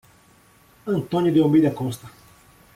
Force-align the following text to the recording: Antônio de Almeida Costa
Antônio 0.87 1.31
de 1.31 1.39
Almeida 1.39 1.69
Costa 1.69 2.09